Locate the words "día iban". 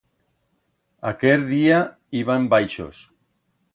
1.53-2.41